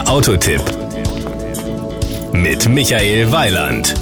Der 0.00 0.08
Autotipp 0.08 0.62
mit 2.32 2.66
Michael 2.70 3.30
Weiland. 3.32 3.94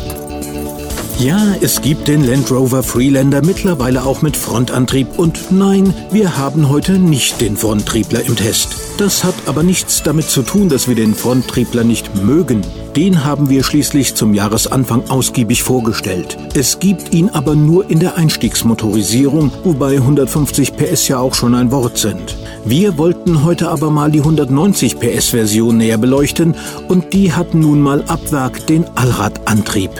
Ja, 1.19 1.57
es 1.61 1.83
gibt 1.83 2.07
den 2.07 2.25
Land 2.25 2.53
Rover 2.53 2.85
Freelander 2.85 3.45
mittlerweile 3.45 4.05
auch 4.05 4.23
mit 4.23 4.37
Frontantrieb 4.37 5.19
und 5.19 5.51
nein, 5.51 5.93
wir 6.13 6.39
haben 6.39 6.69
heute 6.69 7.01
nicht 7.01 7.41
den 7.41 7.57
Fronttriebler 7.57 8.25
im 8.25 8.37
Test. 8.37 8.77
Das 8.99 9.25
hat 9.25 9.35
aber 9.47 9.65
nichts 9.65 10.05
damit 10.05 10.31
zu 10.31 10.43
tun, 10.43 10.69
dass 10.69 10.87
wir 10.87 10.95
den 10.95 11.17
Fronttriebler 11.17 11.83
nicht 11.83 12.15
mögen. 12.15 12.63
Den 12.95 13.25
haben 13.25 13.51
wir 13.51 13.65
schließlich 13.65 14.15
zum 14.15 14.35
Jahresanfang 14.35 15.11
ausgiebig 15.11 15.65
vorgestellt. 15.65 16.39
Es 16.55 16.79
gibt 16.79 17.13
ihn 17.13 17.29
aber 17.31 17.57
nur 17.57 17.91
in 17.91 17.99
der 17.99 18.17
Einstiegsmotorisierung, 18.17 19.51
wobei 19.65 19.97
150 19.97 20.77
PS 20.77 21.09
ja 21.09 21.19
auch 21.19 21.35
schon 21.35 21.57
ein 21.57 21.73
Wort 21.73 21.99
sind. 21.99 22.37
Wir 22.69 22.99
wollten 22.99 23.45
heute 23.45 23.71
aber 23.71 23.91
mal 23.91 24.11
die 24.11 24.19
190 24.19 25.01
PS 25.01 25.31
Version 25.31 25.79
näher 25.79 25.97
beleuchten 25.97 26.55
und 26.87 27.15
die 27.15 27.33
hat 27.33 27.55
nun 27.55 27.81
mal 27.81 28.05
ab 28.09 28.21
Werk 28.31 28.67
den 28.67 28.85
Allradantrieb. 28.95 29.91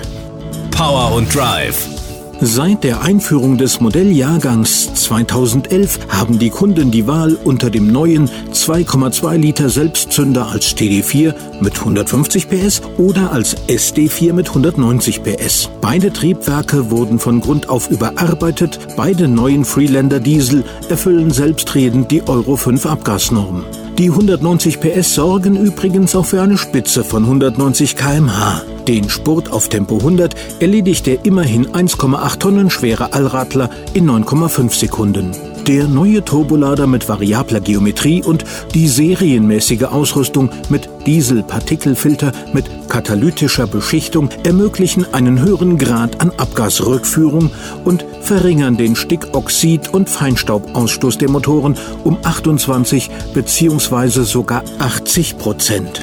Power 0.71 1.15
und 1.15 1.35
Drive. 1.35 1.98
Seit 2.41 2.85
der 2.85 3.03
Einführung 3.03 3.59
des 3.59 3.81
Modelljahrgangs 3.81 4.95
2011 4.95 5.99
haben 6.09 6.39
die 6.39 6.51
Kunden 6.51 6.93
die 6.93 7.09
Wahl 7.09 7.37
unter 7.43 7.69
dem 7.69 7.91
neuen 7.91 8.31
2,2 8.53 9.37
Liter 9.37 9.69
Selbstzünder 9.69 10.47
als 10.47 10.77
TD4 10.77 11.35
mit 11.61 11.77
150 11.77 12.49
PS 12.49 12.81
oder 12.97 13.33
als 13.33 13.57
SD4 13.67 14.33
mit 14.33 14.49
190 14.49 15.25
PS. 15.25 15.69
Beide 15.81 16.13
Triebwerke 16.13 16.93
wurden 16.93 17.19
von 17.19 17.41
Grund 17.41 17.69
auf 17.69 17.91
überarbeitet. 17.91 18.79
Beide 18.97 19.27
neuen 19.27 19.65
Freelander 19.65 20.21
Diesel 20.21 20.63
erfüllen 20.89 21.33
selbstredend 21.33 22.13
die 22.13 22.23
Euro 22.29 22.55
5 22.55 22.87
Abgasnorm. 22.87 23.65
Die 23.99 24.11
190 24.11 24.79
PS 24.79 25.15
sorgen 25.15 25.57
übrigens 25.57 26.15
auch 26.15 26.27
für 26.27 26.41
eine 26.41 26.57
Spitze 26.57 27.03
von 27.03 27.25
190 27.25 27.97
km/h. 27.97 28.78
Den 28.89 29.11
Spurt 29.11 29.53
auf 29.53 29.69
Tempo 29.69 29.99
100 29.99 30.35
erledigt 30.61 31.07
der 31.07 31.27
immerhin 31.27 31.67
1,8 31.67 32.39
Tonnen 32.39 32.71
schwere 32.71 33.13
Allradler 33.13 33.69
in 33.93 34.09
9,5 34.09 34.73
Sekunden. 34.73 35.33
Der 35.67 35.87
neue 35.87 36.25
Turbolader 36.25 36.87
mit 36.87 37.07
variabler 37.07 37.61
Geometrie 37.61 38.25
und 38.25 38.47
die 38.73 38.89
serienmäßige 38.89 39.83
Ausrüstung 39.83 40.49
mit 40.71 40.89
Dieselpartikelfilter 41.05 42.33
mit 42.55 42.65
katalytischer 42.89 43.67
Beschichtung 43.67 44.31
ermöglichen 44.45 45.05
einen 45.13 45.39
höheren 45.39 45.77
Grad 45.77 46.23
an 46.23 46.33
Abgasrückführung 46.39 47.51
und 47.85 48.07
verringern 48.23 48.79
den 48.79 48.97
Stickoxid- 48.97 49.91
und 49.91 50.09
Feinstaubausstoß 50.09 51.19
der 51.19 51.29
Motoren 51.29 51.77
um 52.05 52.17
28 52.23 53.11
bzw. 53.35 54.23
sogar 54.23 54.63
80 54.79 55.37
Prozent. 55.37 56.01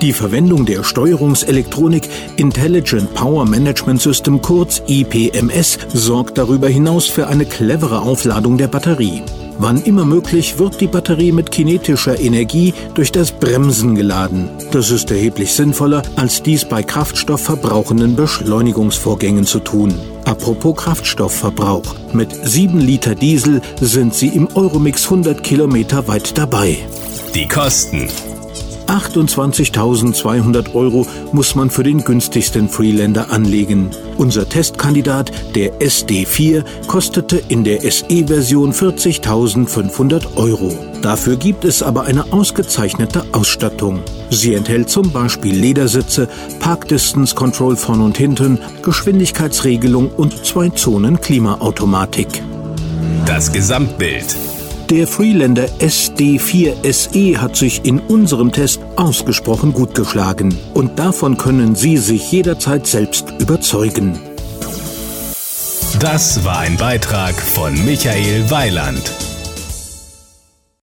Die 0.00 0.12
Verwendung 0.12 0.64
der 0.64 0.84
Steuerungselektronik 0.84 2.08
Intelligent 2.36 3.12
Power 3.14 3.44
Management 3.44 4.00
System 4.00 4.40
kurz 4.40 4.80
IPMS 4.86 5.76
sorgt 5.92 6.38
darüber 6.38 6.68
hinaus 6.68 7.08
für 7.08 7.26
eine 7.26 7.44
clevere 7.44 8.02
Aufladung 8.02 8.58
der 8.58 8.68
Batterie. 8.68 9.22
Wann 9.58 9.82
immer 9.82 10.04
möglich 10.04 10.60
wird 10.60 10.80
die 10.80 10.86
Batterie 10.86 11.32
mit 11.32 11.50
kinetischer 11.50 12.20
Energie 12.20 12.74
durch 12.94 13.10
das 13.10 13.32
Bremsen 13.32 13.96
geladen. 13.96 14.48
Das 14.70 14.92
ist 14.92 15.10
erheblich 15.10 15.52
sinnvoller, 15.52 16.02
als 16.14 16.44
dies 16.44 16.64
bei 16.64 16.84
kraftstoffverbrauchenden 16.84 18.14
Beschleunigungsvorgängen 18.14 19.46
zu 19.46 19.58
tun. 19.58 19.92
Apropos 20.24 20.76
Kraftstoffverbrauch. 20.76 21.96
Mit 22.12 22.28
7 22.40 22.78
Liter 22.78 23.16
Diesel 23.16 23.62
sind 23.80 24.14
Sie 24.14 24.28
im 24.28 24.46
Euromix 24.54 25.06
100 25.06 25.42
Kilometer 25.42 26.06
weit 26.06 26.38
dabei. 26.38 26.78
Die 27.34 27.48
Kosten. 27.48 28.08
28.200 28.88 30.74
Euro 30.74 31.06
muss 31.32 31.54
man 31.54 31.70
für 31.70 31.82
den 31.82 32.04
günstigsten 32.04 32.68
Freelander 32.68 33.30
anlegen. 33.30 33.90
Unser 34.16 34.48
Testkandidat, 34.48 35.30
der 35.54 35.78
SD4, 35.80 36.64
kostete 36.86 37.40
in 37.48 37.64
der 37.64 37.80
SE-Version 37.82 38.72
40.500 38.72 40.36
Euro. 40.36 40.76
Dafür 41.02 41.36
gibt 41.36 41.64
es 41.64 41.82
aber 41.82 42.04
eine 42.04 42.32
ausgezeichnete 42.32 43.24
Ausstattung. 43.32 44.00
Sie 44.30 44.54
enthält 44.54 44.90
zum 44.90 45.12
Beispiel 45.12 45.54
Ledersitze, 45.54 46.28
Park 46.58 46.88
Distance 46.88 47.34
Control 47.34 47.76
vorn 47.76 48.00
und 48.00 48.18
hinten, 48.18 48.58
Geschwindigkeitsregelung 48.82 50.10
und 50.10 50.44
zwei 50.44 50.70
Zonen 50.70 51.20
Klimaautomatik. 51.20 52.42
Das 53.26 53.52
Gesamtbild. 53.52 54.36
Der 54.90 55.06
Freelander 55.06 55.66
SD4 55.80 56.90
SE 56.90 57.38
hat 57.38 57.56
sich 57.56 57.84
in 57.84 57.98
unserem 58.00 58.52
Test 58.52 58.80
ausgesprochen 58.96 59.74
gut 59.74 59.94
geschlagen. 59.94 60.56
Und 60.72 60.98
davon 60.98 61.36
können 61.36 61.74
Sie 61.74 61.98
sich 61.98 62.32
jederzeit 62.32 62.86
selbst 62.86 63.34
überzeugen. 63.38 64.18
Das 66.00 66.42
war 66.42 66.60
ein 66.60 66.78
Beitrag 66.78 67.34
von 67.34 67.74
Michael 67.84 68.50
Weiland. 68.50 69.12